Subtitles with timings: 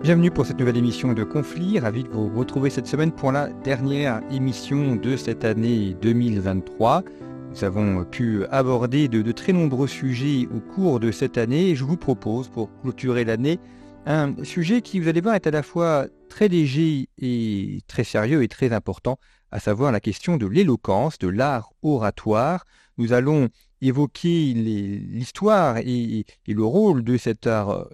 [0.00, 1.80] Bienvenue pour cette nouvelle émission de Conflit.
[1.80, 7.02] Ravi de vous retrouver cette semaine pour la dernière émission de cette année 2023.
[7.50, 11.96] Nous avons pu aborder de, très nombreux sujets au cours de cette année je vous
[11.96, 13.58] propose, pour clôturer l'année,
[14.06, 18.44] un sujet qui, vous allez voir, est à la fois très léger et très sérieux
[18.44, 19.18] et très important,
[19.50, 22.64] à savoir la question de l'éloquence, de l'art oratoire.
[22.98, 23.48] Nous allons
[23.80, 27.88] évoquer l'histoire et, le rôle de cet, art,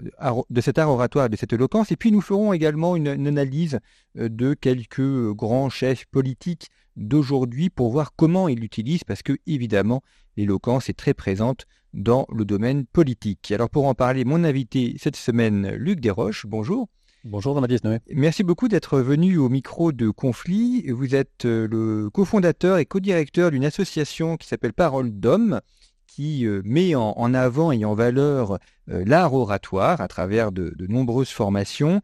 [0.50, 3.81] de cet oratoire, de cette éloquence, et puis nous ferons également une, analyse
[4.18, 10.03] euh, de quelques grands chefs politiques d'aujourd'hui pour voir comment ils l'utilisent, parce que évidemment
[10.36, 13.53] l'éloquence est très présente dans le domaine politique.
[13.53, 16.89] Alors pour en parler, mon invité cette semaine, Luc Desroches, bonjour.
[17.27, 18.01] Bonjour Jean-Baptiste Noé.
[18.11, 20.91] Merci beaucoup d'être venu au micro de Conflit.
[20.91, 25.63] Vous êtes euh, le cofondateur et co-directeur d'une association qui s'appelle Parole d'Homme,
[26.07, 28.59] qui euh, met en, avant et en valeur
[28.91, 32.03] euh, l'art oratoire à travers de, nombreuses formations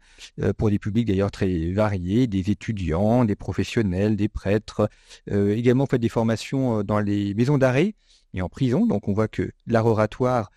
[0.57, 4.89] pour des publics d'ailleurs très variés, des étudiants, des professionnels, des prêtres,
[5.29, 7.93] également fait des formations dans les maisons d'arrêt
[8.33, 8.87] et en prison.
[8.87, 10.49] Donc on voit que l'art oratoire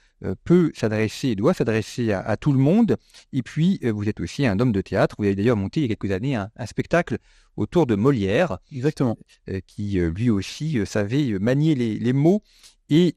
[0.44, 2.96] peut s'adresser, doit s'adresser à, tout le monde.
[3.32, 5.16] Et puis, euh, vous êtes aussi un homme de théâtre.
[5.18, 7.18] Vous avez d'ailleurs monté il y a quelques années un, spectacle
[7.56, 8.58] autour de Molière.
[8.72, 9.18] Exactement.
[9.48, 12.42] Euh, qui lui aussi savait manier les, mots
[12.88, 13.16] et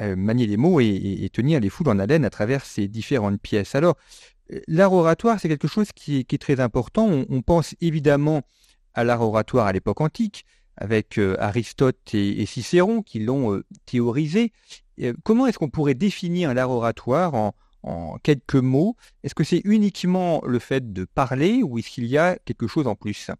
[0.00, 3.74] manier les mots et, tenir les foules en haleine à travers ses différentes pièces.
[3.74, 3.96] Alors,
[4.66, 7.08] l'art oratoire, c'est quelque chose qui est, très important.
[7.28, 8.42] On, pense évidemment
[8.94, 10.44] à l'art oratoire à l'époque antique,
[10.76, 14.52] avec Aristote et, Cicéron qui l'ont théorisé.
[15.00, 18.96] Euh, comment est-ce qu'on pourrait définir l'art oratoire en, quelques mots?
[19.24, 22.86] Est-ce que c'est uniquement le fait de parler ou est-ce qu'il y a quelque chose
[22.86, 23.30] en plus?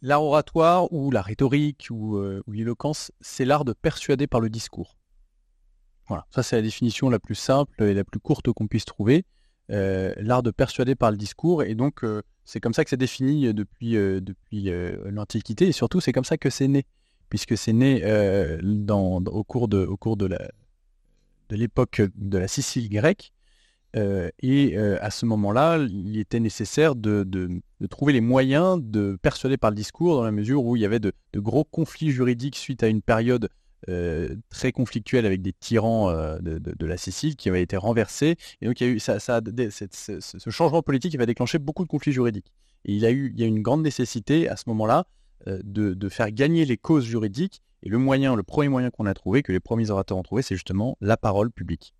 [0.00, 4.96] L'art oratoire ou la rhétorique euh, ou, l'éloquence, c'est l'art de persuader par le discours.
[6.08, 9.24] Voilà, ça c'est la définition la plus simple et la plus courte qu'on puisse trouver.
[9.70, 12.04] Euh, l'art de persuader par le discours et donc
[12.44, 14.72] c'est comme ça que c'est défini depuis, depuis
[15.04, 16.84] l'Antiquité et surtout c'est comme ça que c'est né
[17.32, 19.88] puisque c'est né euh, au cours de,
[21.48, 23.32] l'époque de la Sicile grecque.
[23.96, 27.26] Euh, et euh, à ce moment-là, il était nécessaire de,
[27.88, 31.00] trouver les moyens de persuader par le discours, dans la mesure où il y avait
[31.00, 33.48] de, gros conflits juridiques suite à une période
[34.50, 38.36] très conflictuelle avec des tyrans de, la Sicile qui avaient été renversés.
[38.60, 42.52] Et donc, il y a eu, ce changement politique avait déclenché beaucoup de conflits juridiques.
[42.84, 45.06] Et il, eu, y a une grande nécessité à ce moment-là
[45.48, 47.62] euh, de, faire gagner les causes juridiques.
[47.82, 50.42] Et le moyen, le premier moyen qu'on a trouvé, que les premiers orateurs ont trouvé,
[50.42, 51.94] c'est justement la parole publique.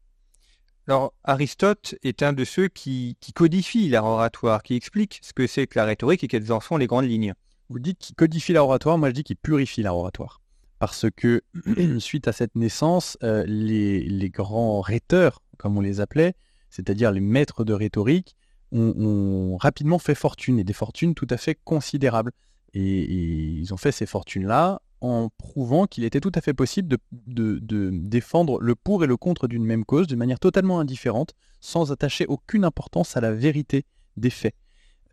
[0.89, 5.67] Alors, Aristote est un de ceux qui, codifie l'art oratoire, qui explique ce que c'est
[5.67, 7.35] que la rhétorique et quelles en sont les grandes lignes.
[7.69, 10.41] Vous dites qu'il codifie l'art oratoire, moi je dis qu'il purifie l'art oratoire.
[10.79, 11.43] Parce que,
[11.99, 16.35] suite à cette naissance, euh, les, grands rhéteurs, comme on les appelait,
[16.71, 18.37] c'est-à-dire les maîtres de rhétorique,
[18.73, 22.33] ont rapidement fait fortune, et des fortunes tout à fait considérables.
[22.75, 27.91] Et, ils ont fait ces fortunes-là en prouvant qu'il était tout à fait possible de,
[27.93, 32.25] défendre le pour et le contre d'une même cause d'une manière totalement indifférente, sans attacher
[32.27, 33.85] aucune importance à la vérité
[34.17, 34.55] des faits.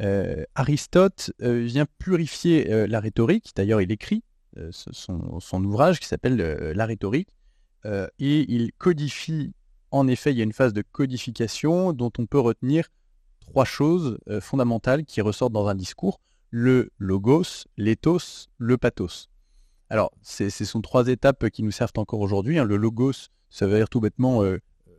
[0.01, 4.23] Euh, Aristote euh, vient purifier euh, la rhétorique, d'ailleurs il écrit
[4.71, 6.37] son, son, ouvrage qui s'appelle
[6.75, 7.29] La rhétorique,
[7.85, 9.53] et il codifie,
[9.91, 12.89] en effet il y a une phase de codification dont on peut retenir
[13.39, 19.29] trois choses fondamentales qui ressortent dans un discours le logos, l'éthos, le pathos.
[19.89, 22.59] Alors, ce sont trois étapes qui nous servent encore aujourd'hui.
[22.59, 22.63] Hein.
[22.63, 24.91] Le logos, ça veut dire tout bêtement euh, euh,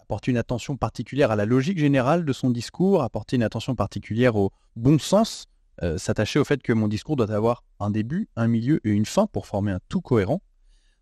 [0.00, 4.36] apporter une attention particulière à la logique générale de son discours, apporter une attention particulière
[4.36, 5.46] au bon sens,
[5.82, 9.06] euh, s'attacher au fait que mon discours doit avoir un début, un milieu et une
[9.06, 10.40] fin pour former un tout cohérent.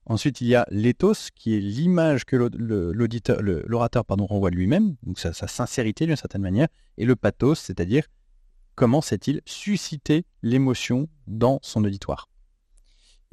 [0.07, 6.07] Ensuite, il y a l'éthos, qui est l'image que l'orateur renvoie lui-même, donc sa sincérité
[6.07, 6.67] d'une certaine manière,
[6.99, 8.07] et le pathos, c'est-à-dire
[8.75, 12.29] comment sait-il susciter l'émotion dans son auditoire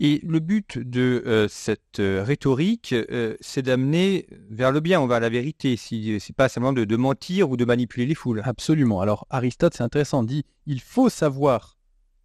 [0.01, 5.07] et le but de euh, cette euh, rhétorique, euh, c'est d'amener vers le bien, on
[5.07, 5.75] va la vérité.
[5.75, 8.41] Si, c'est pas simplement de, mentir ou de manipuler les foules.
[8.45, 9.01] Absolument.
[9.01, 11.77] Alors Aristote, c'est intéressant, dit il faut savoir,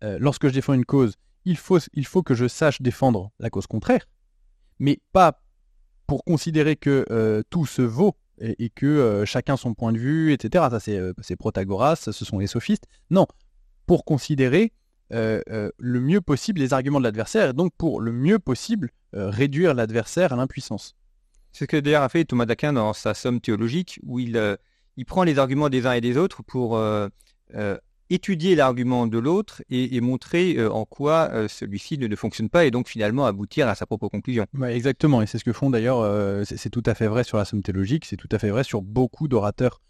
[0.02, 4.06] lorsque je défends une cause, il faut que je sache défendre la cause contraire,
[4.78, 5.40] mais pas
[6.06, 10.66] pour considérer que tout se vaut et, que chacun son point de vue, etc.
[10.70, 12.86] Ça, c'est, Protagoras, ce sont les sophistes.
[13.10, 13.26] Non,
[13.86, 14.72] pour considérer
[15.10, 20.32] le mieux possible les arguments de l'adversaire et donc pour le mieux possible réduire l'adversaire
[20.32, 20.96] à l'impuissance.
[21.52, 24.56] C'est ce que d'ailleurs a fait Thomas d'Aquin dans sa somme théologique, où il
[25.06, 26.78] prend les arguments des uns et des autres pour
[28.10, 32.70] étudier l'argument de l'autre et, montrer euh, en quoi euh, celui-ci ne, fonctionne pas et
[32.70, 34.46] donc finalement aboutir à sa propre conclusion.
[34.68, 37.44] exactement, et c'est ce que font d'ailleurs, euh, c'est tout à fait vrai sur la
[37.44, 39.80] somme théologique, c'est tout à fait vrai sur beaucoup d'orateurs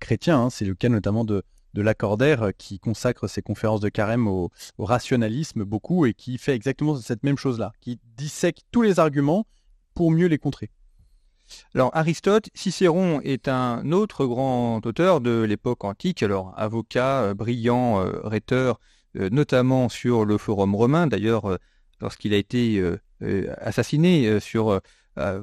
[0.00, 0.40] chrétiens.
[0.40, 0.50] Hein.
[0.50, 1.44] C'est le cas notamment de,
[1.74, 7.22] de qui consacre ses conférences de carême au, rationalisme beaucoup et qui fait exactement cette
[7.22, 9.46] même chose-là, qui dissèque tous les arguments
[9.94, 10.70] pour mieux les contrer.
[11.74, 18.00] Alors Aristote, Cicéron est un autre grand auteur de l'époque antique, alors avocat, euh, brillant,
[18.00, 18.80] euh, rhéteur,
[19.16, 21.06] euh, notamment sur le forum romain.
[21.06, 21.58] D'ailleurs,
[22.00, 22.82] lorsqu'il a été
[23.58, 24.80] assassiné sur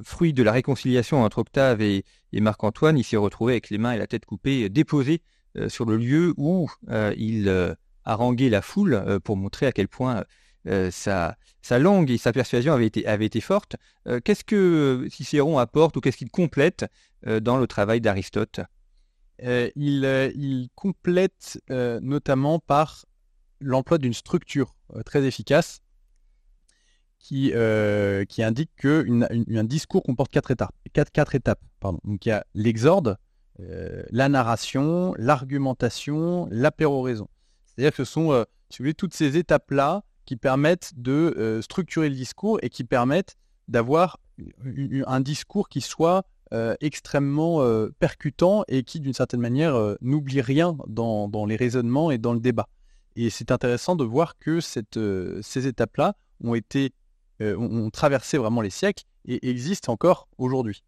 [0.04, 3.92] fruit de la réconciliation entre Octave et, et Marc-Antoine, il s'est retrouvé avec les mains
[3.92, 5.22] et la tête coupées, déposé
[5.68, 6.70] sur le lieu où
[7.18, 7.76] il
[8.06, 10.24] haranguait la foule pour montrer à quel point
[10.92, 13.76] sa, sa, langue et sa persuasion avaient été, fortes.
[14.24, 16.86] qu'est-ce que Cicéron apporte ou qu'est-ce qu'il complète
[17.24, 18.62] dans le travail d'Aristote?
[19.40, 23.06] Il, complète notamment par
[23.62, 24.76] l'emploi d'une structure
[25.06, 25.82] très efficace
[27.26, 27.54] qui,
[28.44, 30.76] indique qu'un discours comporte quatre étapes.
[30.94, 32.00] Quatre, étapes pardon.
[32.04, 33.18] Donc il y a l'exorde,
[33.60, 37.28] euh, la narration, l'argumentation, la péroraison.
[37.66, 38.44] C'est-à-dire que ce sont, euh,
[38.98, 43.36] toutes ces étapes-là qui permettent de euh, structurer le discours et qui permettent
[43.68, 44.20] d'avoir
[45.08, 46.26] un discours qui soit
[46.80, 47.66] extrêmement
[48.00, 52.68] percutant et qui, d'une certaine manière, n'oublie rien dans, les raisonnements et dans le débat.
[53.16, 56.94] Et c'est intéressant de voir que ces étapes-là ont été
[57.40, 60.84] ont traversé vraiment les siècles et existent encore aujourd'hui.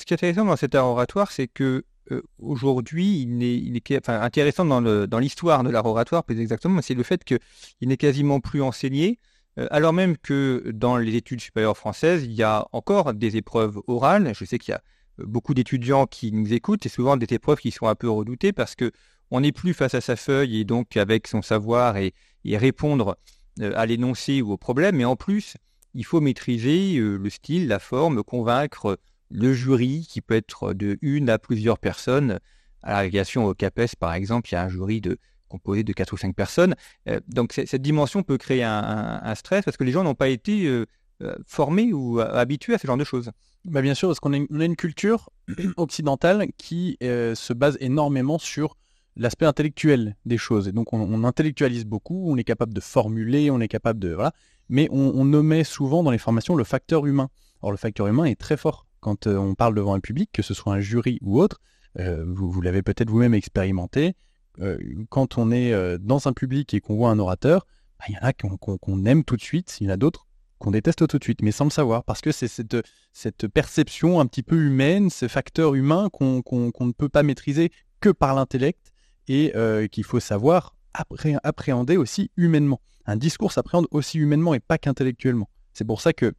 [0.00, 4.20] Ce qui est intéressant dans cet art oratoire, c'est que euh, aujourd'hui, il est, enfin,
[4.20, 7.38] intéressant dans l'histoire de l'art oratoire, plus exactement, c'est le fait qu'il
[7.82, 9.18] n'est quasiment plus enseigné,
[9.58, 13.80] euh, alors même que dans les études supérieures françaises, il y a encore des épreuves
[13.86, 14.32] orales.
[14.34, 14.82] Je sais qu'il y a
[15.20, 18.52] euh, beaucoup d'étudiants qui nous écoutent et souvent des épreuves qui sont un peu redoutées
[18.52, 18.92] parce que
[19.30, 22.14] on n'est plus face à sa feuille et donc avec son savoir et,
[22.44, 23.16] répondre
[23.60, 25.56] à l'énoncé ou au problème, mais en plus,
[25.94, 28.98] il faut maîtriser le style, la forme, convaincre
[29.30, 32.40] le jury qui peut être de une à plusieurs personnes.
[32.82, 35.18] À l'agrégation au CAPES, par exemple, il y a un jury de,
[35.50, 36.74] composé de quatre ou cinq personnes.
[37.08, 40.64] Euh, donc cette dimension peut créer un, stress parce que les gens n'ont pas été
[40.64, 40.86] euh,
[41.22, 43.30] euh, formés ou habitués à ce genre de choses.
[43.66, 45.28] Bah bien sûr, parce qu'on a, une culture
[45.76, 48.78] occidentale qui se base énormément sur
[49.16, 50.68] l'aspect intellectuel des choses.
[50.68, 54.14] Et donc on, intellectualise beaucoup, on est capable de formuler, on est capable de...
[54.14, 54.32] Voilà.
[54.70, 57.28] Mais on, on nommait souvent dans les formations le facteur humain.
[57.60, 60.42] Or le facteur humain est très fort quand euh, on parle devant un public, que
[60.42, 61.60] ce soit un jury ou autre,
[61.98, 64.14] euh, vous, l'avez peut-être vous-même expérimenté,
[64.60, 67.66] euh, quand on est dans un public et qu'on voit un orateur,
[67.98, 70.26] bah, il y en a qu'on aime tout de suite, il y en a d'autres
[70.58, 74.26] qu'on déteste tout de suite, mais sans le savoir, parce que c'est cette, perception un
[74.26, 77.70] petit peu humaine, ce facteur humain qu'on ne peut pas maîtriser
[78.00, 78.92] que par l'intellect
[79.26, 79.54] et
[79.90, 82.82] qu'il faut savoir appréhender aussi humainement.
[83.06, 85.48] Un discours s'appréhende aussi humainement et pas qu'intellectuellement.
[85.72, 86.34] C'est pour ça que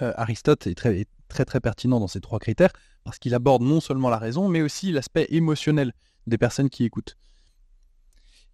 [0.00, 2.72] Aristote est très, très très pertinent dans ces trois critères,
[3.04, 5.92] parce qu'il aborde non seulement la raison, mais aussi l'aspect émotionnel
[6.26, 7.16] des personnes qui écoutent.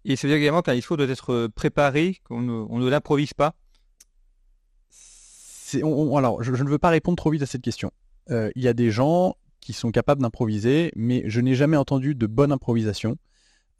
[0.03, 3.53] Et ça veut dire également qu'un discours doit être préparé, qu'on ne, l'improvise pas
[5.75, 7.91] Alors, je, ne veux pas répondre trop vite à cette question.
[8.29, 12.15] Euh, il y a des gens qui sont capables d'improviser, mais je n'ai jamais entendu
[12.15, 13.17] de bonne improvisation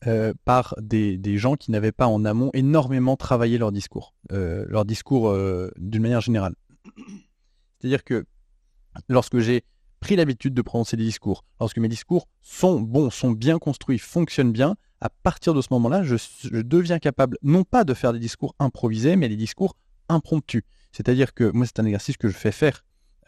[0.05, 4.85] euh, par des, gens qui n'avaient pas en amont énormément travaillé leur discours, euh, leur
[4.85, 5.35] discours
[5.77, 6.53] d'une manière générale.
[7.81, 8.25] C'est-à-dire que
[9.09, 9.63] lorsque j'ai
[9.99, 14.51] pris l'habitude de prononcer des discours, lorsque mes discours sont bons, sont bien construits, fonctionnent
[14.51, 16.15] bien, à partir de ce moment-là, je,
[16.61, 19.75] deviens capable non pas de faire des discours improvisés, mais des discours
[20.09, 20.61] impromptus.
[20.91, 22.83] C'est-à-dire que moi, c'est un exercice que je fais faire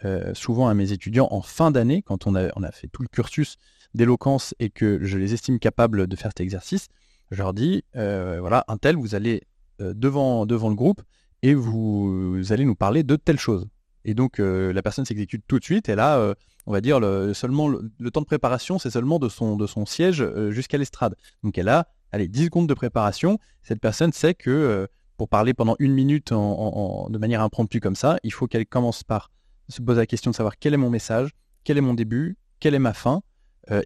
[0.05, 3.57] euh, souvent à mes étudiants en fin d'année, quand on a, fait tout le cursus
[3.95, 6.89] d'éloquence et que je les estime capables de faire cet exercice.
[7.31, 9.41] Je leur dis, euh, voilà, un tel, vous allez
[9.81, 11.01] euh, devant, devant le groupe
[11.41, 13.67] et vous allez nous parler de telle chose.
[14.05, 15.89] Et donc, euh, la personne s'exécute tout de suite.
[15.89, 16.33] Et là, euh,
[16.65, 19.85] on va dire, le, seulement le, temps de préparation, c'est seulement de son, de son
[19.85, 21.15] siège euh, jusqu'à l'estrade.
[21.43, 23.39] Donc, elle a, allez, 10 secondes de préparation.
[23.63, 28.33] Cette personne sait que pour parler pendant une minute de manière impromptue comme ça, il
[28.33, 29.31] faut qu'elle commence par
[29.69, 31.29] se poser la question de savoir quel est mon message,
[31.63, 33.21] quel est mon début, quelle est ma fin.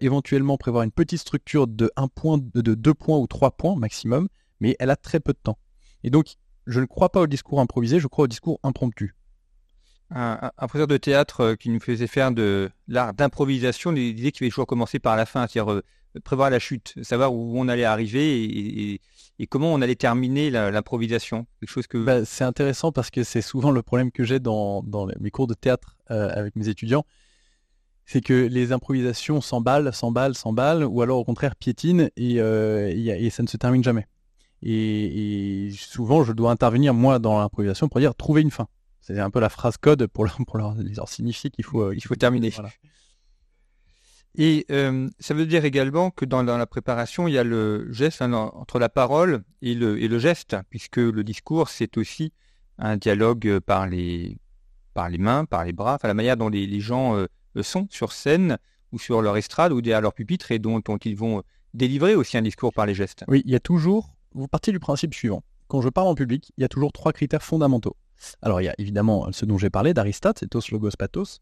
[0.00, 4.28] éventuellement prévoir une petite structure de un point, de deux points ou trois points maximum,
[4.60, 5.58] mais elle a très peu de temps.
[6.02, 6.34] Et donc,
[6.66, 9.14] je ne crois pas au discours improvisé, je crois au discours impromptu
[10.10, 14.50] un, professeur de théâtre euh, qui nous faisait faire de l'art d'improvisation, disait qu'il fallait
[14.50, 15.82] toujours commencer par la fin, c'est-à-dire euh,
[16.24, 18.44] prévoir la chute, savoir où on allait arriver
[19.38, 21.46] et, comment on allait terminer l'improvisation.
[21.94, 24.82] Bah, c'est intéressant parce que c'est souvent le problème que j'ai dans,
[25.20, 27.04] mes cours de théâtre euh, avec mes étudiants,
[28.04, 32.38] c'est que les improvisations s'emballent, s'emballent, s'emballent, ou alors au contraire piétinent et,
[33.30, 34.06] ça ne se termine jamais.
[34.62, 38.66] Et, souvent, je dois intervenir moi dans l'improvisation pour dire trouver une fin.
[39.08, 42.52] C'est un peu la phrase code pour, leur, signifier qu'il faut, euh, il faut terminer.
[44.34, 48.34] Et ça veut dire également que dans, la préparation, il y a le geste hein,
[48.34, 52.34] entre la parole et le, et le geste, puisque le discours, c'est aussi
[52.76, 54.38] un dialogue par les,
[54.92, 57.16] par les mains, par les bras, enfin la manière dont les, gens
[57.62, 58.58] sont sur scène
[58.92, 62.36] ou sur leur estrade ou derrière leur pupitre et dont, dont ils vont délivrer aussi
[62.36, 63.24] un discours par les gestes.
[63.26, 65.42] Oui, il y a toujours, vous partez du principe suivant.
[65.66, 67.96] Quand je parle en public, il y a toujours trois critères fondamentaux.
[68.42, 71.40] Alors il y a évidemment ce dont j'ai parlé d'Aristote, c'est logos, pathos.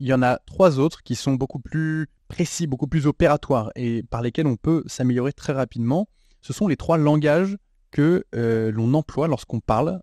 [0.00, 4.02] Il y en a trois autres qui sont beaucoup plus précis, beaucoup plus opératoires et
[4.02, 6.08] par lesquels on peut s'améliorer très rapidement.
[6.40, 7.56] Ce sont les trois langages
[7.90, 10.00] que euh, l'on emploie lorsqu'on parle,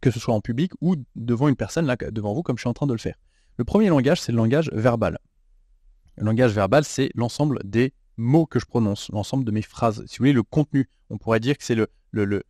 [0.00, 2.68] que ce soit en public ou devant une personne là devant vous, comme je suis
[2.68, 3.16] en train de le faire.
[3.56, 5.18] Le premier langage, c'est le langage verbal.
[6.16, 10.04] Le langage verbal, c'est l'ensemble des mots que je prononce, l'ensemble de mes phrases.
[10.06, 10.88] Si vous voulez, le contenu.
[11.10, 12.42] On pourrait dire que c'est le,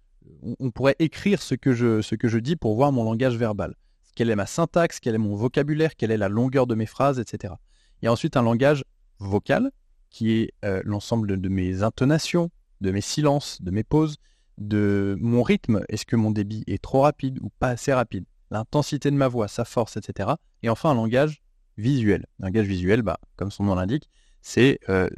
[0.58, 3.74] on pourrait écrire ce que, je, ce que je dis pour voir mon langage verbal.
[4.14, 7.18] Quelle est ma syntaxe, quel est mon vocabulaire, quelle est la longueur de mes phrases,
[7.18, 7.54] etc.
[8.00, 8.84] Il y a ensuite un langage
[9.18, 9.70] vocal,
[10.10, 14.16] qui est euh, l'ensemble de, mes intonations, de mes silences, de mes pauses,
[14.56, 15.84] de mon rythme.
[15.88, 18.24] Est-ce que mon débit est trop rapide ou pas assez rapide?
[18.50, 20.30] L'intensité de ma voix, sa force, etc.
[20.62, 21.42] Et enfin un langage
[21.76, 22.26] visuel.
[22.40, 24.08] Un langage visuel, bah, comme son nom l'indique,
[24.40, 25.08] c'est euh,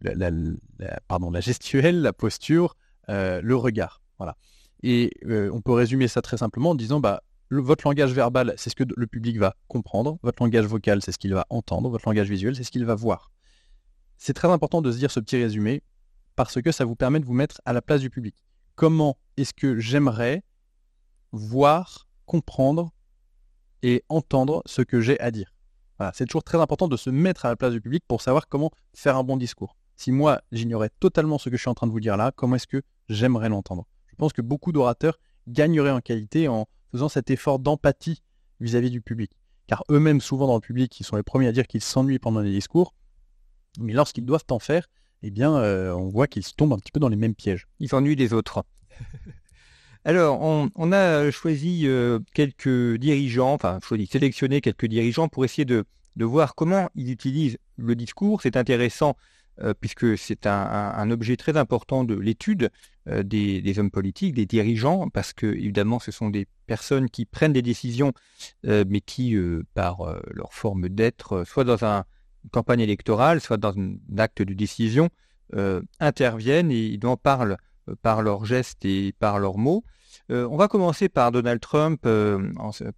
[0.00, 2.76] la, gestuelle, la posture,
[3.08, 4.00] euh, le regard.
[4.18, 4.36] Voilà.
[4.82, 8.70] Et euh, on peut résumer ça très simplement en disant bah, votre langage verbal, c'est
[8.70, 12.08] ce que le public va comprendre, votre langage vocal, c'est ce qu'il va entendre, votre
[12.08, 13.30] langage visuel, c'est ce qu'il va voir.
[14.18, 15.82] C'est très important de se dire ce petit résumé
[16.34, 18.34] parce que ça vous permet de vous mettre à la place du public.
[18.74, 20.42] Comment est-ce que j'aimerais
[21.32, 22.92] voir, comprendre
[23.82, 25.52] et entendre ce que j'ai à dire?
[26.12, 28.70] C'est toujours très important de se mettre à la place du public pour savoir comment
[28.92, 29.76] faire un bon discours.
[29.96, 32.56] Si moi, j'ignorais totalement ce que je suis en train de vous dire là, comment
[32.56, 33.86] est-ce que j'aimerais l'entendre?
[34.16, 35.18] Pense que beaucoup d'orateurs
[35.48, 38.22] gagneraient en qualité en faisant cet effort d'empathie
[38.60, 39.32] vis-à-vis du public.
[39.66, 42.40] Car eux-mêmes, souvent dans le public, ils sont les premiers à dire qu'ils s'ennuient pendant
[42.40, 42.94] les discours.
[43.78, 44.88] Mais lorsqu'ils doivent en faire,
[45.22, 47.66] eh bien, euh, on voit qu'ils tombent un petit peu dans les mêmes pièges.
[47.80, 48.64] Ils s'ennuient des autres.
[50.04, 55.84] Alors, on, a choisi euh, quelques dirigeants, enfin, choisi, sélectionné quelques dirigeants pour essayer de,
[56.16, 58.40] voir comment ils utilisent le discours.
[58.40, 59.16] C'est intéressant
[59.80, 62.70] puisque c'est un, objet très important de l'étude
[63.08, 67.52] euh, des, hommes politiques, des dirigeants, parce que évidemment ce sont des personnes qui prennent
[67.52, 68.12] des décisions,
[68.66, 69.36] euh, mais qui,
[69.74, 69.98] par
[70.32, 75.08] leur forme d'être, soit dans une campagne électorale, soit dans un acte de décision,
[76.00, 77.56] interviennent et ils en parlent
[78.02, 79.84] par leurs gestes et par leurs mots.
[80.28, 82.06] on va commencer par Donald Trump,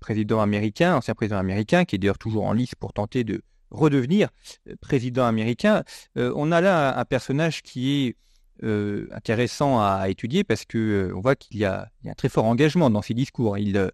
[0.00, 4.28] président américain, ancien président américain, qui est d'ailleurs toujours en lice pour tenter de redevenir
[4.68, 5.84] euh, président américain.
[6.16, 8.16] Euh, on a là un, personnage qui est
[8.64, 12.90] euh, intéressant à, étudier parce que on voit qu'il y, a un très fort engagement
[12.90, 13.58] dans ses discours.
[13.58, 13.90] Il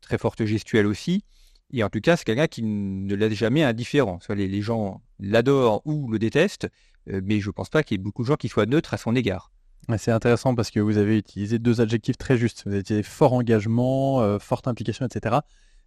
[0.00, 1.24] très forte gestuelle aussi.
[1.74, 4.20] Et en tout cas, c'est quelqu'un qui ne laisse jamais indifférent.
[4.20, 6.68] Soit les, gens l'adorent ou le détestent,
[7.06, 8.98] mais je ne pense pas qu'il y ait beaucoup de gens qui soient neutres à
[8.98, 9.50] son égard.
[9.96, 12.64] C'est intéressant parce que vous avez utilisé deux adjectifs très justes.
[12.66, 15.36] Vous avez utilisé fort engagement, forte implication, etc.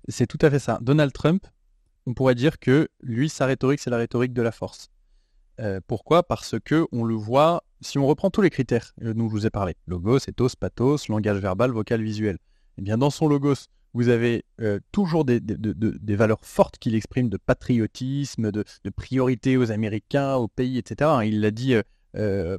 [0.07, 0.79] C'est tout à fait ça.
[0.81, 1.45] Donald Trump,
[2.05, 4.89] on pourrait dire que lui, sa rhétorique, c'est la rhétorique de la force.
[5.59, 6.24] Euh, pourquoi?
[6.24, 9.50] Parce que on le voit, si on reprend tous les critères dont je vous ai
[9.50, 12.38] parlé, logos, ethos, pathos, langage verbal, vocal, visuel,
[12.77, 15.39] eh bien dans son logos, vous avez euh, toujours des,
[16.09, 21.12] valeurs fortes qu'il exprime de patriotisme, de, priorité aux Américains, au pays, etc.
[21.24, 21.75] Il l'a dit
[22.17, 22.57] euh,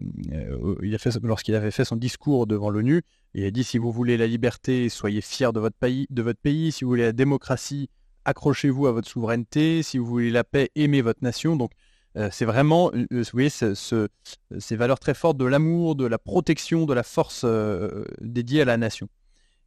[1.23, 3.03] lorsqu'il avait fait son discours devant l'ONU,
[3.35, 6.41] il a dit si vous voulez la liberté, soyez fiers de votre pays, de votre
[6.41, 6.73] pays.
[6.73, 7.91] Si vous voulez la démocratie,
[8.26, 11.56] accrochez-vous à votre souveraineté, si vous voulez la paix, aimez votre nation.
[11.56, 11.71] Donc
[12.16, 16.85] euh, c'est vraiment, euh, vous voyez, ces valeurs très fortes de l'amour, de la protection,
[16.87, 19.09] de la force euh, dédiée à la nation.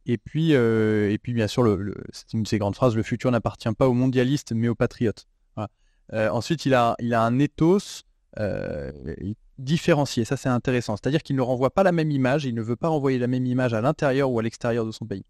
[0.06, 1.78] Et puis, et puis bien sûr,
[2.10, 5.26] c'est une de ces grandes phrases, le futur n'appartient pas aux mondialistes, mais aux patriotes.
[6.10, 8.02] ensuite, il a, il a un ethos
[9.58, 10.96] différencié, ça c'est intéressant.
[10.96, 13.46] C'est-à-dire qu'il ne renvoie pas la même image, il ne veut pas renvoyer la même
[13.46, 15.24] image à l'intérieur ou à l'extérieur de son pays.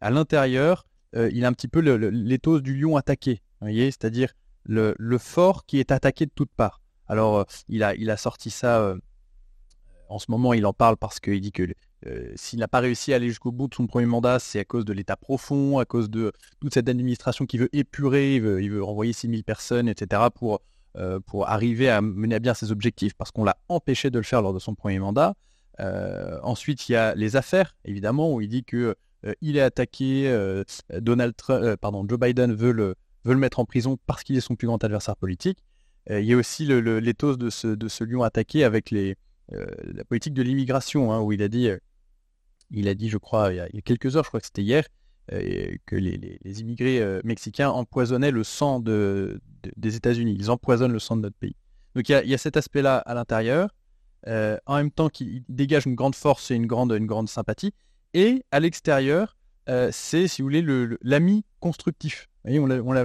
[0.00, 0.86] À l'intérieur,
[1.16, 4.32] euh, il a un petit peu l'éthos du lion attaqué, voyez, c'est-à-dire
[4.64, 6.80] le, fort qui est attaqué de toutes parts.
[7.08, 8.96] Alors, euh, il, a, sorti ça, euh,
[10.08, 11.66] en ce moment, il en parle parce qu'il dit que
[12.34, 14.86] s'il n'a pas réussi à aller jusqu'au bout de son premier mandat, c'est à cause
[14.86, 18.70] de l'État profond, à cause de toute cette administration qui veut épurer, il veut, il
[18.70, 20.62] veut renvoyer 6000 personnes, etc., pour,
[21.26, 24.40] pour arriver à mener à bien ses objectifs, parce qu'on l'a empêché de le faire
[24.40, 25.34] lors de son premier mandat.
[26.42, 28.96] ensuite, il y a les affaires, évidemment, où il dit que
[29.40, 30.64] il est attaqué, euh,
[30.98, 34.40] Donald euh, pardon, Joe Biden veut le, veut le mettre en prison parce qu'il est
[34.40, 35.58] son plus grand adversaire politique.
[36.08, 39.16] il y a aussi l'éthos de ce, de ce lion attaqué avec les,
[39.50, 41.68] la politique de l'immigration, hein, où il a dit,
[42.70, 44.84] il a dit, je crois, il y a, quelques heures, je crois que c'était hier,
[45.28, 49.40] que les, immigrés mexicains empoisonnaient le sang de,
[49.76, 50.34] des États-Unis.
[50.38, 51.56] Ils empoisonnent le sang de notre pays.
[51.94, 53.74] Donc il y, a cet aspect-là à l'intérieur,
[54.26, 57.74] en même temps qu'il dégage une grande force et une grande, une grande sympathie.
[58.14, 59.36] Et à l'extérieur,
[59.92, 60.64] c'est, si vous voulez,
[61.02, 62.28] l'ami constructif.
[62.44, 63.04] on l'a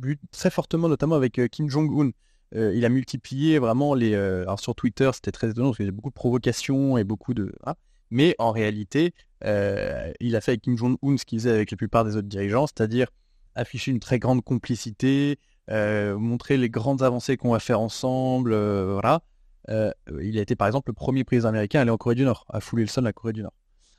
[0.00, 2.10] vu très fortement, notamment avec Kim Jong-un.
[2.54, 4.14] il a multiplié vraiment les.
[4.14, 7.34] alors sur Twitter, c'était très étonnant parce qu'il y a beaucoup de provocations et beaucoup
[7.34, 7.52] de.
[8.10, 11.76] Mais en réalité, euh, il a fait avec Kim Jong-un ce qu'il faisait avec la
[11.76, 13.08] plupart des autres dirigeants, c'est-à-dire
[13.54, 15.38] afficher une très grande complicité,
[15.70, 18.52] euh, montrer les grandes avancées qu'on va faire ensemble.
[18.52, 19.00] Euh,
[20.22, 22.44] il a été par exemple le premier président américain à aller en Corée du Nord,
[22.48, 23.54] à fouler le sol de la Corée du Nord.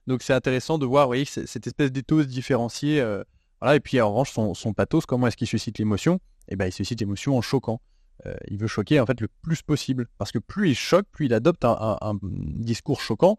[0.07, 3.03] Donc c'est intéressant de voir voyez, cette espèce d'éthos différencié.
[3.61, 3.75] voilà.
[3.75, 6.19] Et puis en revanche, son, pathos, comment est-ce qu'il suscite l'émotion?
[6.49, 7.81] Eh ben, il suscite l'émotion en choquant.
[8.49, 10.07] il veut choquer en fait le plus possible.
[10.17, 13.37] Parce que plus il choque, plus il adopte un discours choquant,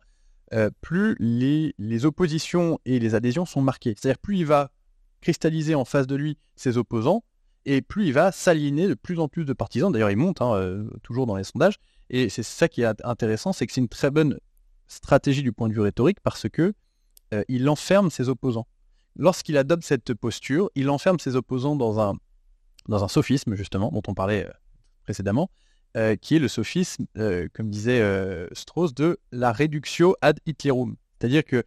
[0.55, 3.95] euh, plus les, oppositions et les adhésions sont marquées.
[3.97, 4.71] C'est-à-dire plus il va
[5.21, 7.23] cristalliser en face de lui ses opposants,
[7.67, 9.93] et plus il va s'aligner de plus en plus de partisans.
[9.93, 11.77] D'ailleurs, il monte hein, euh, toujours dans les sondages.
[12.09, 14.39] Et c'est ça qui est intéressant, c'est que c'est une très bonne
[14.89, 16.75] stratégie du point de vue rhétorique parce que
[17.35, 18.67] euh, il enferme ses opposants.
[19.17, 22.15] Lorsqu'il adopte cette posture, il enferme ses opposants dans un,
[22.89, 24.49] dans un sophisme, justement, dont on parlait
[25.05, 25.51] précédemment,
[25.97, 30.97] euh, qui est le sophisme, euh, comme disait euh, Strauss, de la reductio ad Hitlerum.
[31.19, 31.65] C'est-à-dire que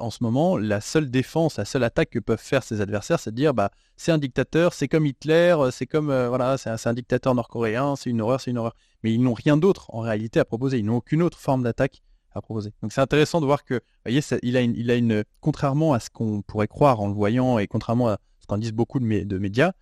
[0.00, 3.30] en ce moment, la seule défense, la seule attaque que peuvent faire ses adversaires, c'est
[3.30, 7.32] de dire bah c'est un dictateur, c'est comme Hitler, c'est comme voilà, c'est un, dictateur
[7.36, 8.74] nord-coréen, c'est une horreur, c'est une horreur.
[9.04, 10.78] Mais ils n'ont rien d'autre en réalité à proposer.
[10.78, 12.02] Ils n'ont aucune autre forme d'attaque
[12.42, 12.72] proposer.
[12.82, 16.00] Donc c'est intéressant de voir que, voyez, il a une, il a une, contrairement à
[16.00, 19.24] ce qu'on pourrait croire en le voyant et contrairement à ce qu'en disent beaucoup de,
[19.24, 19.72] de médias,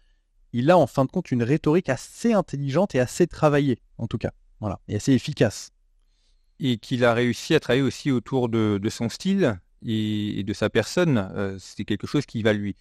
[0.52, 4.18] il a en fin de compte une rhétorique assez intelligente et assez travaillée, en tout
[4.18, 4.32] cas.
[4.60, 5.70] Voilà, et assez efficace.
[6.60, 11.30] Et qu'il a réussi à travailler aussi autour de, son style et, de sa personne.
[11.34, 12.74] Euh, c'est quelque chose qui va lui,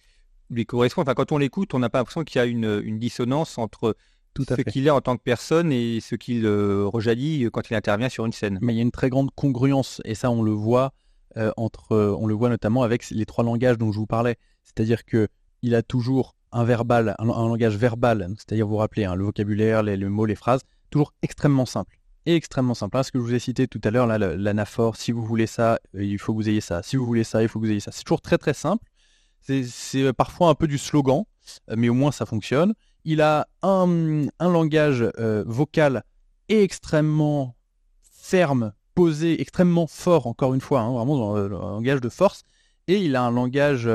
[0.48, 1.06] lui correspondre.
[1.06, 3.94] Enfin, quand on l'écoute, on n'a pas l'impression qu'il y a une, dissonance entre
[4.36, 7.74] tout ce qu'il est en tant que personne et ce qu'il euh, rejaillit quand il
[7.74, 8.58] intervient sur une scène.
[8.60, 10.92] Mais il y a une très grande congruence, et ça on le voit
[11.36, 14.36] euh, entre, on le voit notamment avec les trois langages dont je vous parlais.
[14.64, 15.28] C'est-à-dire que
[15.62, 19.96] il a toujours un verbal, un, langage verbal, c'est-à-dire vous rappelez hein, le vocabulaire, les,
[19.96, 21.98] mots, les phrases, toujours extrêmement simple.
[22.24, 22.96] Et extrêmement simple.
[22.96, 25.78] Hein, ce que je vous ai cité tout à l'heure, l'anaphore, si vous voulez ça,
[25.94, 26.82] euh, il faut que vous ayez ça.
[26.82, 27.92] Si vous voulez ça, il faut que vous ayez ça.
[27.92, 28.84] C'est toujours très très simple.
[29.42, 31.24] C'est euh, parfois un peu du slogan,
[31.70, 32.74] euh, mais au moins ça fonctionne.
[33.06, 35.08] Il a un, langage
[35.46, 36.02] vocal
[36.48, 37.56] extrêmement
[38.02, 42.42] ferme, posé, extrêmement fort, encore une fois, hein, vraiment un langage de force.
[42.88, 43.88] Et il a un langage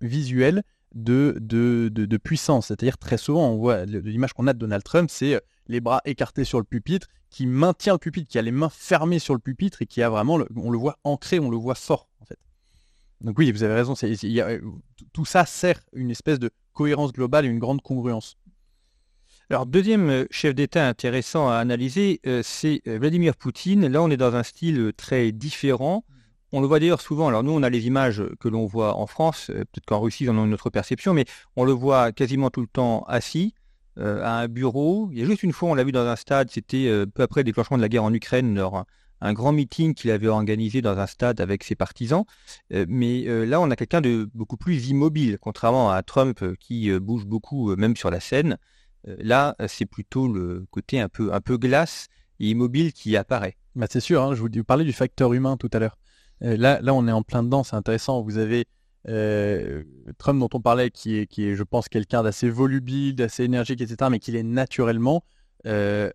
[0.00, 2.68] visuel de, puissance.
[2.68, 6.00] C'est-à-dire très souvent, on voit l'image qu'on a de Donald Trump, c'est euh, les bras
[6.04, 9.40] écartés sur le pupitre, qui maintient le pupitre, qui a les mains fermées sur le
[9.40, 12.38] pupitre et qui a vraiment, on le voit ancré, on le voit fort en fait.
[13.20, 14.60] Donc oui, vous avez raison, euh,
[15.12, 18.36] tout ça sert une espèce de cohérence globale et une grande congruence.
[19.50, 23.86] Alors, deuxième euh, chef d'État intéressant à analyser, c'est Vladimir Poutine.
[23.86, 26.04] Là, on est dans un style très différent.
[26.56, 27.26] On le voit d'ailleurs souvent.
[27.26, 29.50] Alors nous, on a les images que l'on voit en France.
[29.50, 31.24] Euh, peut-être qu'en Russie, ils en ont une autre perception, mais
[31.56, 33.54] on le voit quasiment tout le temps assis
[33.98, 35.08] euh, à un bureau.
[35.10, 36.52] Il y a juste une fois, on l'a vu dans un stade.
[36.52, 38.84] C'était euh, peu après le déclenchement de la guerre en Ukraine, lors
[39.20, 42.24] un, grand meeting qu'il avait organisé dans un stade avec ses partisans.
[42.70, 47.74] mais là, on a quelqu'un de beaucoup plus immobile, contrairement à Trump qui bouge beaucoup,
[47.74, 48.58] même sur la scène.
[49.04, 52.08] Là, c'est plutôt le côté un peu, glace
[52.40, 53.56] et immobile qui apparaît.
[53.74, 55.98] Bah c'est sûr, hein, je vous parlais du facteur humain tout à l'heure.
[56.42, 58.22] Euh, là, là, on est en plein dedans, c'est intéressant.
[58.22, 58.66] Vous avez
[59.08, 59.82] euh,
[60.18, 64.18] Trump dont on parlait, qui est, je pense, quelqu'un d'assez volubile, d'assez énergique, etc., mais
[64.18, 65.24] qui est naturellement.
[65.66, 66.10] Euh,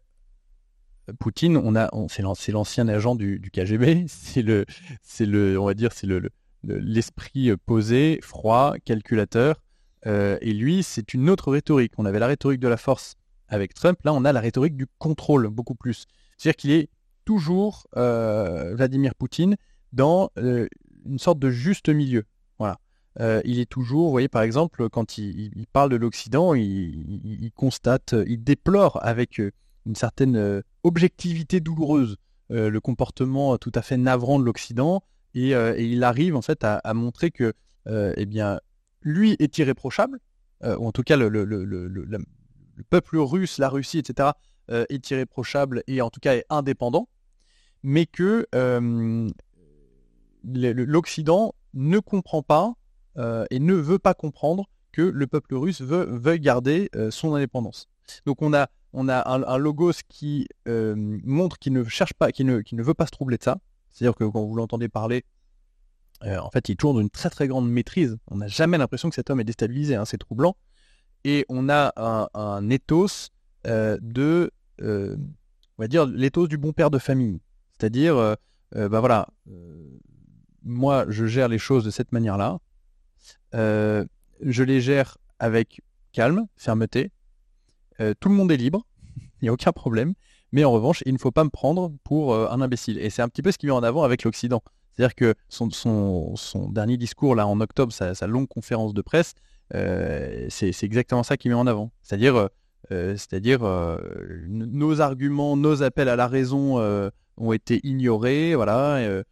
[1.19, 4.65] Poutine, on a, c'est l'ancien agent du, KGB, c'est le,
[5.02, 6.30] c'est le, on va dire, c'est le,
[6.63, 9.62] l'esprit posé, froid, calculateur.
[10.06, 11.94] Et lui, c'est une autre rhétorique.
[11.98, 13.16] On avait la rhétorique de la force
[13.48, 14.00] avec Trump.
[14.04, 16.06] Là, on a la rhétorique du contrôle beaucoup plus.
[16.38, 16.90] C'est-à-dire qu'il est
[17.26, 19.58] toujours Vladimir Poutine
[19.94, 20.68] dans euh,
[21.06, 22.24] une sorte de juste milieu.
[22.58, 22.80] Voilà.
[23.20, 28.16] Euh, il est toujours, vous voyez par exemple, quand il, parle de l'Occident, il, constate,
[28.28, 29.52] il déplore avec euh,
[29.86, 32.18] une certaine objectivité douloureuse
[32.52, 35.04] le comportement tout à fait navrant de l'Occident
[35.36, 37.54] et, il arrive en fait à, montrer que
[37.88, 38.60] eh bien,
[39.02, 40.20] lui est irréprochable,
[40.64, 42.20] ou en tout cas le, le,
[42.90, 44.30] peuple russe, la Russie, etc.,
[44.68, 47.08] est irréprochable et en tout cas est indépendant,
[47.82, 48.46] mais que
[50.44, 52.74] l'Occident ne comprend pas
[53.18, 57.34] euh, et ne veut pas comprendre que le peuple russe veut, veuille garder euh, son
[57.36, 57.88] indépendance.
[58.26, 62.94] Donc on a, un, logos qui euh, montre qu'il ne cherche pas, qu'il ne, veut
[62.94, 63.60] pas se troubler de ça.
[63.92, 65.26] C'est-à-dire que quand vous l'entendez parler,
[66.21, 68.17] en fait, il toujours d'une très très grande maîtrise.
[68.27, 70.55] On n'a jamais l'impression que cet homme est déstabilisé, hein, c'est troublant.
[71.23, 71.93] Et on a
[72.34, 73.29] un, ethos
[73.65, 74.51] de,
[74.82, 75.17] on
[75.77, 77.39] va dire, l'éthos du bon père de famille.
[77.77, 78.15] C'est-à-dire,
[78.73, 79.27] bah voilà,
[80.63, 82.60] moi je gère les choses de cette manière-là.
[83.53, 87.12] je les gère avec calme, fermeté.
[87.97, 88.86] tout le monde est libre,
[89.41, 90.13] il n'y a aucun problème.
[90.51, 92.97] Mais en revanche, il ne faut pas me prendre pour un imbécile.
[92.97, 94.63] Et c'est un petit peu ce qu'il met en avant avec l'Occident.
[95.00, 99.34] C'est-à-dire que son, dernier discours, là, en octobre, sa, longue conférence de presse,
[99.72, 101.94] c'est exactement ça qu'il met en avant.
[102.02, 102.50] C'est-à-dire,
[102.90, 103.62] c'est-à-dire
[104.50, 106.82] nos arguments, nos appels à la raison
[107.38, 109.24] ont été ignorés, voilà,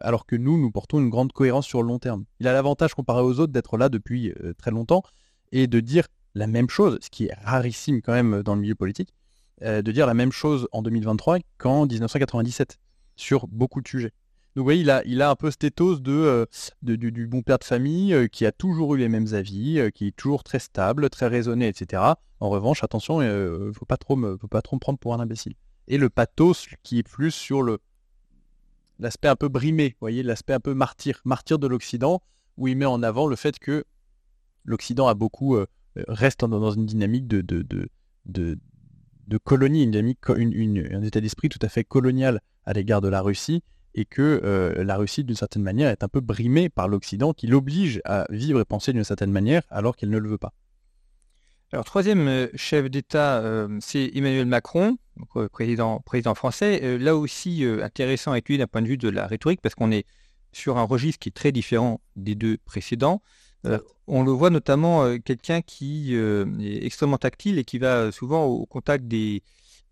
[0.00, 2.24] alors que nous, nous portons une grande cohérence sur le long terme.
[2.40, 5.04] Il a l'avantage comparé aux autres d'être là depuis très longtemps
[5.52, 8.74] et de dire la même chose, ce qui est rarissime quand même dans le milieu
[8.74, 9.14] politique,
[9.62, 12.78] de dire la même chose en 2023 qu'en 1997
[13.14, 14.10] sur beaucoup de sujets.
[14.54, 16.46] Donc vous voyez, il a, il un peu cet ethos de,
[16.82, 20.44] du, bon père de famille qui a toujours eu les mêmes avis, qui est toujours
[20.44, 22.02] très stable, très raisonné, etc.
[22.38, 25.54] En revanche, attention, il ne faut, pas trop me, prendre pour un imbécile.
[25.88, 27.64] Et le pathos qui est plus sur
[29.00, 32.22] l'aspect un peu brimé, voyez, l'aspect un peu martyr, martyr de l'Occident,
[32.56, 33.84] où il met en avant le fait que
[34.64, 35.58] l'Occident a beaucoup
[36.06, 37.64] reste dans, une dynamique de, de,
[38.26, 43.20] de, colonie, une dynamique, un état d'esprit tout à fait colonial à l'égard de la
[43.20, 43.64] Russie,
[43.94, 48.00] et que la Russie, d'une certaine manière, est un peu brimée par l'Occident, qui l'oblige
[48.04, 50.52] à vivre et penser d'une certaine manière, alors qu'elle ne le veut pas.
[51.72, 53.42] Alors, troisième chef d'État,
[53.80, 54.96] c'est Emmanuel Macron,
[55.52, 56.98] président, président français.
[56.98, 60.06] là aussi, intéressant à étudier d'un point de vue de la rhétorique, parce qu'on est
[60.52, 63.22] sur un registre qui est très différent des deux précédents.
[64.06, 69.06] on le voit notamment quelqu'un qui est extrêmement tactile et qui va souvent au contact
[69.06, 69.42] des,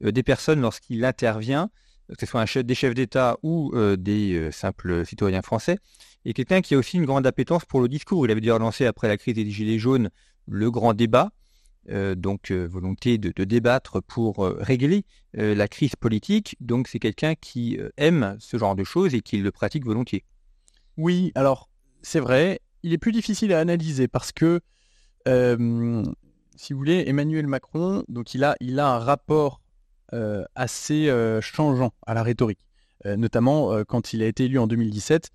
[0.01, 1.71] des personnes lorsqu'il intervient,
[2.19, 5.79] que ce soit des chefs d'État ou des simples citoyens français,
[6.25, 8.27] et quelqu'un qui a aussi une grande appétence pour le discours.
[8.27, 10.11] Il avait déjà lancé après la crise des Gilets jaunes
[10.47, 11.31] le grand débat,
[11.89, 16.57] euh, donc euh, volonté de, débattre pour euh, régler la crise politique.
[16.61, 20.25] Donc c'est quelqu'un qui aime ce genre de choses et qui le pratique volontiers.
[20.99, 21.71] Oui, alors
[22.03, 24.61] c'est vrai, il est plus difficile à analyser parce que,
[25.27, 29.62] si vous voulez, Emmanuel Macron, donc il a un rapport
[30.55, 32.67] assez changeant à la rhétorique,
[33.05, 35.31] notamment quand il a été élu en 2017.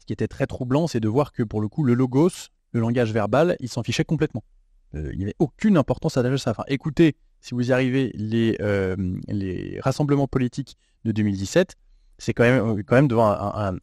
[0.00, 2.80] Ce qui était très troublant, c'est de voir que pour le coup, le logos, le
[2.80, 4.44] langage verbal, il s'en fichait complètement.
[4.94, 6.50] Euh, il n'y avait aucune importance à ça.
[6.50, 8.96] Enfin, écoutez, si vous y arrivez, les, euh,
[9.80, 11.76] rassemblements politiques de 2017,
[12.18, 13.78] c'est quand même, euh, quand même devant un,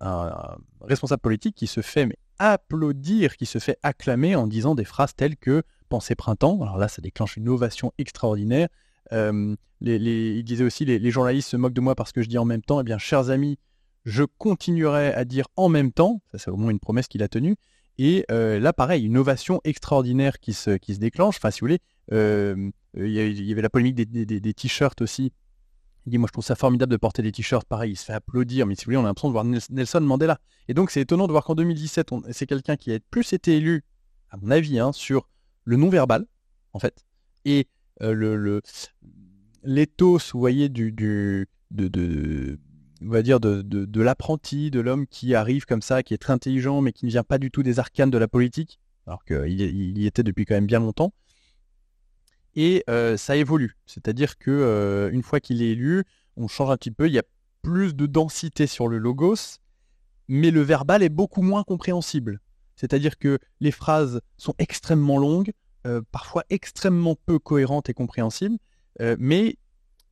[0.81, 2.07] responsable politique qui se fait
[2.39, 6.61] applaudir, qui se fait acclamer en disant des phrases telles que Pensez printemps.
[6.61, 8.69] Alors là, ça déclenche une ovation extraordinaire.
[9.11, 12.45] Les, il disait aussi les, journalistes se moquent de moi parce que je dis en
[12.45, 12.79] même temps.
[12.79, 13.57] Eh bien, chers amis,
[14.05, 16.21] je continuerai à dire en même temps.
[16.31, 17.55] Ça, c'est au moins une promesse qu'il a tenue.
[17.97, 21.37] Et euh, là, pareil, une ovation extraordinaire qui se, qui se déclenche.
[21.37, 21.79] Enfin, si vous voulez,
[22.13, 25.33] euh, il y, avait la polémique des, t-shirts aussi.
[26.07, 27.67] Il dit, moi, je trouve ça formidable de porter des t-shirts.
[27.67, 28.65] Pareil, il se fait applaudir.
[28.65, 30.39] Mais si vous voulez, on a l'impression de voir Nelson Mandela.
[30.67, 33.83] Et donc, c'est étonnant de voir qu'en 2017, c'est quelqu'un qui a plus été élu,
[34.29, 35.29] à mon avis, hein, sur
[35.63, 36.25] le non-verbal,
[36.73, 37.05] en fait.
[37.45, 37.67] Et
[38.01, 38.61] euh, le
[39.63, 42.57] l'éthos, vous voyez, du, de, de,
[44.01, 47.23] l'apprenti, de l'homme qui arrive comme ça, qui est très intelligent, mais qui ne vient
[47.23, 50.67] pas du tout des arcanes de la politique, alors qu'il y était depuis quand même
[50.67, 51.13] bien longtemps.
[52.55, 53.77] Et euh, ça évolue.
[53.85, 56.03] C'est-à-dire que euh, une fois qu'il est élu,
[56.35, 57.23] on change un petit peu, il y a
[57.61, 59.59] plus de densité sur le logos,
[60.27, 62.41] mais le verbal est beaucoup moins compréhensible.
[62.75, 65.51] C'est-à-dire que les phrases sont extrêmement longues,
[65.85, 68.57] euh, parfois extrêmement peu cohérentes et compréhensibles,
[69.17, 69.57] mais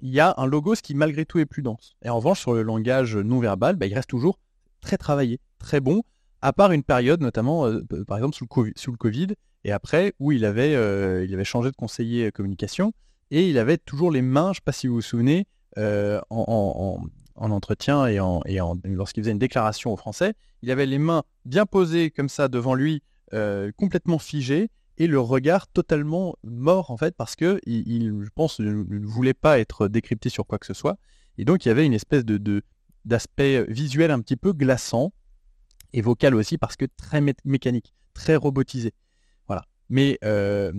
[0.01, 1.95] il y a un logos qui malgré tout est plus dense.
[2.03, 4.39] Et en revanche, sur le langage non verbal, bah, il reste toujours
[4.81, 6.03] très travaillé, très bon,
[6.41, 9.27] à part une période, notamment euh, par exemple sous le, COVID,
[9.65, 12.93] et après où il avait, euh, changé de conseiller communication,
[13.31, 16.19] et il avait toujours les mains, je ne sais pas si vous vous souvenez, euh,
[16.29, 16.99] en,
[17.35, 22.11] entretien et, et lorsqu'il faisait une déclaration aux Français, il avait les mains bien posées
[22.11, 23.01] comme ça devant lui,
[23.77, 29.05] complètement figées, et le regard totalement mort en fait parce que il, je pense ne
[29.05, 30.97] voulait pas être décrypté sur quoi que ce soit.
[31.37, 32.61] Et donc il y avait une espèce de
[33.05, 35.13] d'aspect visuel un petit peu glaçant
[35.93, 38.93] et vocal aussi parce que très mécanique très robotisé.
[39.47, 39.63] Voilà.
[39.87, 40.73] Mais euh,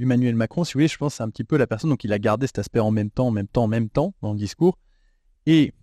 [0.00, 2.14] Emmanuel Macron si vous voulez je pense c'est un petit peu la personne donc il
[2.14, 4.38] a gardé cet aspect en même temps en même temps en même temps dans le
[4.38, 4.78] discours.
[5.44, 5.74] Et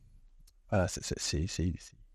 [0.72, 1.46] voilà c'est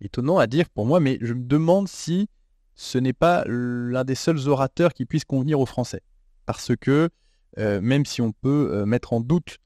[0.00, 2.28] étonnant à dire pour moi mais je me demande si
[2.76, 6.02] ce n'est pas l'un des seuls orateurs qui puisse convenir aux Français.
[6.44, 7.08] Parce que
[7.58, 9.58] euh, même si on peut euh, mettre en doute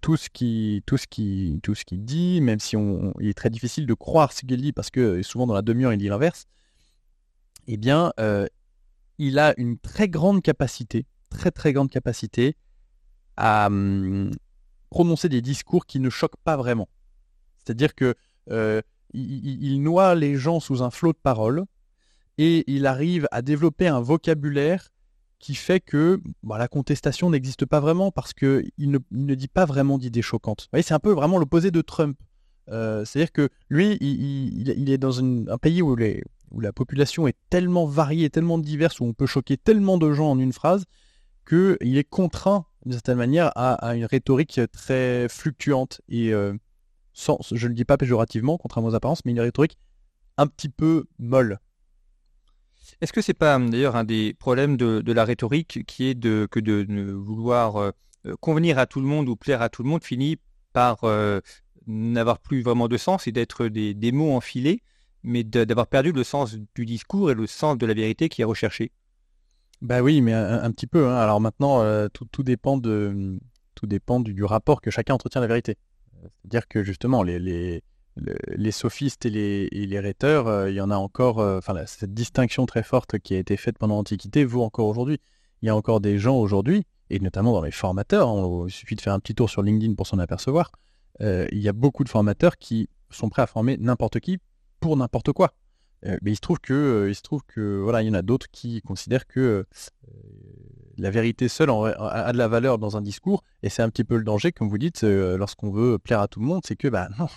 [0.00, 3.92] tout ce qui tout ce qu'il dit, même si on, il est très difficile de
[3.92, 6.46] croire ce qu'il dit parce que souvent dans la demi-heure il dit l'inverse.
[7.66, 8.10] Eh bien,
[9.18, 12.56] il a une très grande capacité, très très grande capacité
[13.36, 14.30] à hum,
[14.88, 16.88] prononcer des discours qui ne choquent pas vraiment.
[17.58, 18.14] C'est-à-dire que
[19.12, 21.66] il, noie les gens sous un flot de paroles
[22.38, 24.90] et il arrive à développer un vocabulaire
[25.38, 29.66] qui fait que bah, la contestation n'existe pas vraiment parce qu'il ne, ne, dit pas
[29.66, 30.68] vraiment d'idées choquantes.
[30.80, 32.18] c'est un peu vraiment l'opposé de Trump.
[32.70, 35.94] Euh, c'est-à-dire que lui, il, est dans un pays où,
[36.50, 40.30] où, la population est tellement variée, tellement diverse, où on peut choquer tellement de gens
[40.30, 40.84] en une phrase,
[41.46, 46.54] qu'il est contraint, d'une certaine manière, à, une rhétorique très fluctuante et euh,
[47.12, 49.76] sans, je ne le dis pas péjorativement, contrairement aux apparences, mais une rhétorique
[50.36, 51.58] un petit peu molle.
[53.00, 56.60] Est-ce que c'est pas d'ailleurs un des problèmes de, la rhétorique qui est de, que
[56.60, 57.90] de, vouloir euh,
[58.40, 60.38] convenir à tout le monde ou plaire à tout le monde finit
[60.72, 61.40] par euh,
[61.86, 64.82] n'avoir plus vraiment de sens et d'être des, mots enfilés,
[65.22, 68.46] mais d'avoir perdu le sens du discours et le sens de la vérité qui est
[68.46, 68.92] recherché?
[69.80, 71.08] Bah oui, mais un, petit peu.
[71.08, 71.16] Hein.
[71.16, 73.38] Alors maintenant, euh, tout, dépend, de,
[73.74, 75.76] tout dépend du, rapport que chacun entretient à la vérité.
[76.22, 77.82] C'est-à-dire que justement, les
[78.70, 82.82] sophistes et les, rhéteurs, euh, il y en a encore, euh, enfin cette distinction très
[82.82, 85.20] forte qui a été faite pendant l'Antiquité vaut encore aujourd'hui.
[85.62, 88.96] Il y a encore des gens aujourd'hui, et notamment dans les formateurs, hein, il suffit
[88.96, 90.70] de faire un petit tour sur LinkedIn pour s'en apercevoir,
[91.20, 94.38] euh, il y a beaucoup de formateurs qui sont prêts à former n'importe qui
[94.80, 95.54] pour n'importe quoi.
[96.02, 98.48] mais il se trouve que, il se trouve que voilà, il y en a d'autres
[98.50, 99.64] qui considèrent que
[100.98, 104.16] la vérité seule a, de la valeur dans un discours, et c'est un petit peu
[104.16, 107.08] le danger, comme vous dites, lorsqu'on veut plaire à tout le monde, c'est que bah
[107.18, 107.28] non,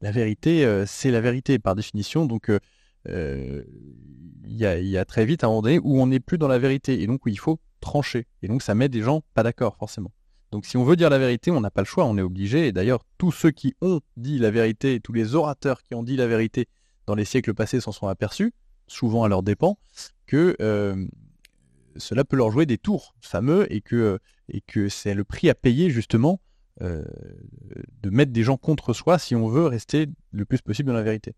[0.00, 2.26] la vérité, euh, c'est la vérité par définition.
[2.26, 2.58] Donc, euh,
[3.08, 3.62] euh,
[4.44, 7.02] il y, a, très vite un moment donné où on n'est plus dans la vérité
[7.02, 8.26] et donc où il faut trancher.
[8.42, 10.12] Et donc, ça met des gens pas d'accord, forcément.
[10.52, 12.68] Donc, si on veut dire la vérité, on n'a pas le choix, on est obligé.
[12.68, 16.16] Et d'ailleurs, tous ceux qui ont dit la vérité, tous les orateurs qui ont dit
[16.16, 16.68] la vérité
[17.06, 18.52] dans les siècles passés s'en sont aperçus,
[18.86, 19.78] souvent à leurs dépens,
[20.26, 20.56] que
[21.96, 25.54] cela peut leur jouer des tours fameux et que, et que c'est le prix à
[25.54, 26.40] payer justement
[26.82, 27.04] euh,
[28.02, 31.02] de mettre des gens contre soi si on veut rester le plus possible dans la
[31.02, 31.34] vérité.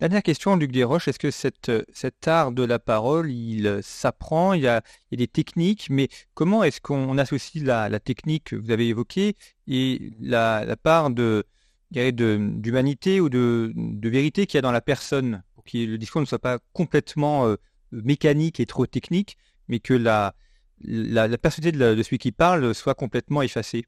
[0.00, 4.62] Dernière question, Luc Desroches, est-ce que cette, cet art de la parole, il s'apprend, il,
[4.62, 4.80] y a
[5.10, 9.34] des techniques, mais comment est-ce qu'on associe la, technique que vous avez évoquée
[9.66, 11.44] et la, part de
[11.90, 13.72] d'humanité ou de,
[14.04, 17.48] vérité qu'il y a dans la personne, pour que le discours ne soit pas complètement
[17.48, 17.56] euh,
[17.90, 20.32] mécanique et trop technique, mais que la,
[21.42, 23.84] personnalité de celui qui parle soit complètement effacée?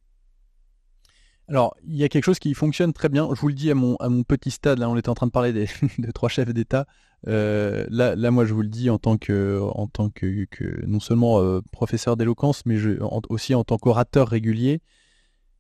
[1.51, 3.29] Alors, il y a quelque chose qui fonctionne très bien.
[3.35, 5.27] Je vous le dis à mon, à mon petit stade, là, on était en train
[5.27, 5.67] de parler des,
[5.99, 6.87] de trois chefs d'État.
[7.27, 10.47] Euh, là, moi, je vous le dis en tant que, en tant que,
[10.87, 12.79] non seulement euh, professeur d'éloquence, mais
[13.29, 14.81] aussi en tant qu'orateur régulier.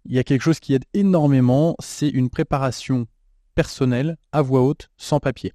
[0.06, 3.06] Il y a quelque chose qui aide énormément, c'est une préparation
[3.56, 5.52] personnelle à voix haute, sans papier.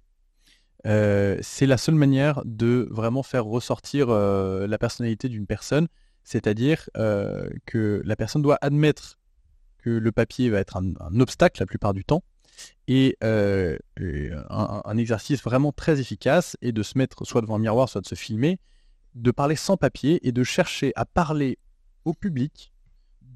[0.86, 5.88] Euh, c'est la seule manière de vraiment faire ressortir la personnalité d'une personne,
[6.26, 9.18] c'est-à-dire que la personne doit admettre
[9.90, 12.24] le papier va être un, obstacle la plupart du temps.
[12.88, 13.78] Et, euh,
[14.50, 18.08] un, exercice vraiment très efficace est de se mettre soit devant un miroir, soit de
[18.08, 18.60] se filmer,
[19.14, 21.58] de parler sans papier et de chercher à parler
[22.06, 22.72] au public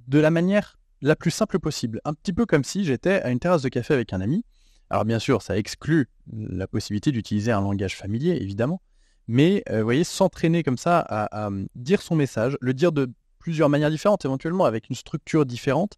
[0.08, 2.02] de la manière la plus simple possible.
[2.06, 4.46] Un petit peu comme si j'étais à une terrasse de café avec un ami.
[4.90, 8.82] Alors bien sûr, ça exclut la possibilité d'utiliser un langage familier, évidemment.
[9.28, 13.70] Mais euh, vous voyez, s'entraîner comme ça à, dire son message, le dire de plusieurs
[13.70, 15.98] manières différentes, éventuellement avec une structure différente,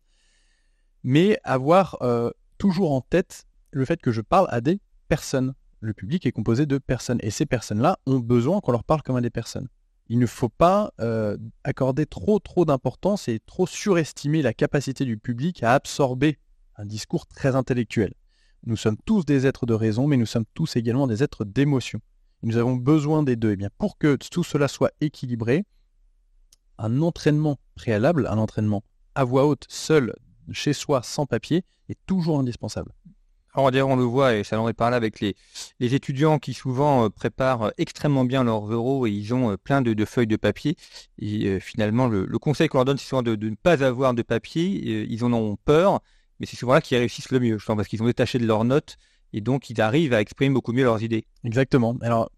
[1.03, 5.53] mais avoir euh, toujours en tête le fait que je parle à des personnes.
[5.79, 9.15] Le public est composé de personnes, et ces personnes-là ont besoin qu'on leur parle comme
[9.15, 9.67] à des personnes.
[10.09, 15.17] Il ne faut pas euh, accorder trop trop d'importance et trop surestimer la capacité du
[15.17, 16.37] public à absorber
[16.75, 18.13] un discours très intellectuel.
[18.65, 21.99] Nous sommes tous des êtres de raison, mais nous sommes tous également des êtres d'émotion.
[22.43, 23.49] Nous avons besoin des deux.
[23.49, 25.65] Et eh bien, pour que tout cela soit équilibré,
[26.77, 28.83] un entraînement préalable, un entraînement
[29.15, 30.15] à voix haute, seul,
[30.51, 32.93] chez soi sans papier est toujours indispensable.
[33.53, 35.35] Alors on le voit, et ça en est parlé avec les,
[35.81, 39.57] les étudiants qui souvent euh, préparent euh, extrêmement bien leurs euros et ils ont euh,
[39.57, 40.77] plein de, feuilles de papier.
[41.19, 45.05] Et finalement, le, conseil qu'on leur donne, c'est souvent de, ne pas avoir de papier.
[45.09, 45.99] ils en ont peur,
[46.39, 48.95] mais c'est souvent là qu'ils réussissent le mieux, parce qu'ils ont détaché de leurs notes
[49.33, 51.25] et donc ils arrivent à exprimer beaucoup mieux leurs idées.
[51.43, 51.97] Exactement.
[52.01, 52.31] Alors,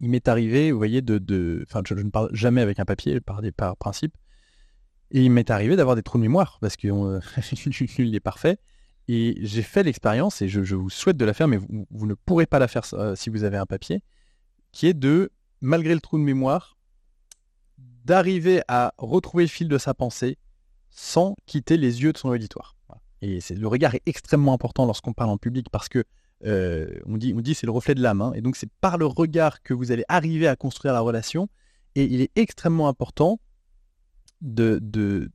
[0.00, 3.40] il m'est arrivé, vous voyez, de, Enfin, je, ne parle jamais avec un papier par,
[3.56, 4.14] par principe,
[5.10, 7.20] et il m'est arrivé d'avoir des trous de mémoire parce que euh,
[7.98, 8.58] il est parfait.
[9.06, 12.46] Et j'ai fait l'expérience, et je, vous souhaite de la faire, mais vous, ne pourrez
[12.46, 14.00] pas la faire euh, si vous avez un papier,
[14.72, 16.78] qui est de, malgré le trou de mémoire,
[17.76, 20.38] d'arriver à retrouver le fil de sa pensée
[20.90, 22.76] sans quitter les yeux de son auditoire.
[23.20, 26.04] Et le regard est extrêmement important lorsqu'on parle en public parce que
[26.44, 28.20] euh, on dit, on dit c'est le reflet de l'âme.
[28.20, 28.32] Hein.
[28.34, 31.48] et donc c'est par le regard que vous allez arriver à construire la relation.
[31.94, 33.40] Et il est extrêmement important
[34.44, 35.30] de, de,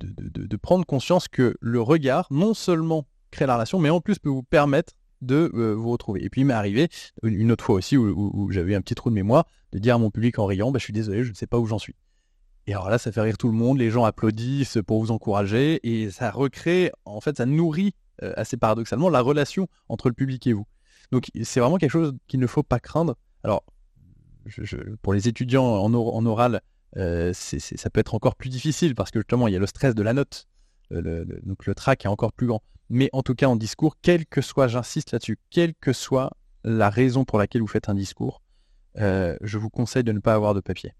[0.00, 4.28] de, prendre conscience que le regard, non seulement crée la relation, mais en plus peut
[4.28, 6.24] vous permettre de euh, vous retrouver.
[6.24, 6.88] Et puis il m'est arrivé
[7.22, 10.10] une autre fois aussi où, j'avais un petit trou de mémoire de dire à mon
[10.10, 11.94] public en riant, bah, je suis désolé, je ne sais pas où j'en suis.
[12.66, 15.80] Et alors là, ça fait rire tout le monde, les gens applaudissent pour vous encourager,
[15.84, 20.46] et ça recrée, en fait, ça nourrit euh, assez paradoxalement la relation entre le public
[20.46, 20.66] et vous.
[21.10, 23.16] Donc c'est vraiment quelque chose qu'il ne faut pas craindre.
[23.42, 23.64] Alors,
[25.02, 26.60] pour les étudiants en, oral,
[26.96, 29.94] euh, ça peut être encore plus difficile parce que justement, il y a le stress
[29.94, 30.46] de la note.
[30.90, 32.62] donc le trac est encore plus grand.
[32.90, 36.32] Mais en tout cas, en discours, quel que soit, j'insiste là-dessus, quelle que soit
[36.64, 38.42] la raison pour laquelle vous faites un discours,
[38.98, 40.92] euh, je vous conseille de ne pas avoir de papier.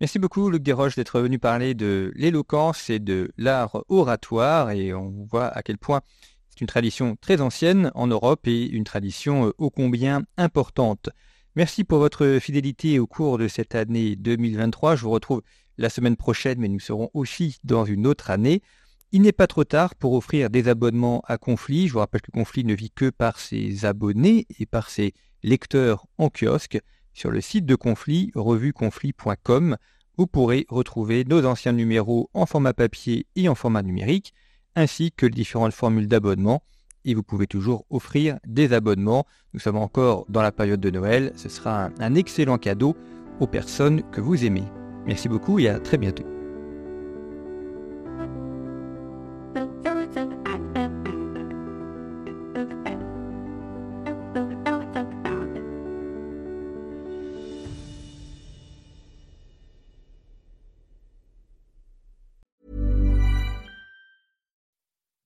[0.00, 4.70] Merci beaucoup, Luc Desroches, d'être venu parler de l'éloquence et de l'art oratoire.
[4.70, 6.00] Et on voit à quel point
[6.48, 11.10] c'est une tradition très ancienne en Europe et une tradition euh, ô combien importante.
[11.56, 14.96] Merci pour votre fidélité au cours de cette année 2023.
[14.96, 15.42] Je vous retrouve
[15.78, 18.60] la semaine prochaine, mais nous serons aussi dans une autre année.
[19.12, 21.86] Il n'est pas trop tard pour offrir des abonnements à Conflit.
[21.86, 25.14] Je vous rappelle que Conflit ne vit que par ses abonnés et par ses
[25.44, 26.80] lecteurs en kiosque.
[27.12, 29.76] Sur le site de Conflit, revueconflit.com,
[30.18, 34.34] vous pourrez retrouver nos anciens numéros en format papier et en format numérique,
[34.74, 36.64] ainsi que les différentes formules d'abonnement.
[37.04, 39.26] Et vous pouvez toujours offrir des abonnements.
[39.52, 41.32] Nous sommes encore dans la période de Noël.
[41.36, 42.96] Ce sera un, excellent cadeau
[43.40, 44.64] aux personnes que vous aimez.
[45.06, 46.33] Merci beaucoup et à très bientôt.